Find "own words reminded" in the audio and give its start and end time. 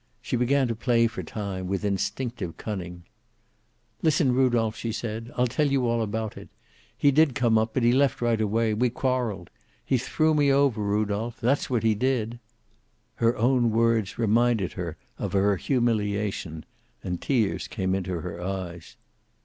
13.37-14.73